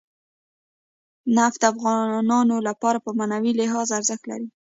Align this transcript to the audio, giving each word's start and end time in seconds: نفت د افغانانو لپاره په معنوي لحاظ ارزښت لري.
نفت 1.35 1.57
د 1.61 1.65
افغانانو 1.73 2.57
لپاره 2.67 2.97
په 3.05 3.09
معنوي 3.17 3.51
لحاظ 3.59 3.87
ارزښت 3.97 4.23
لري. 4.31 4.47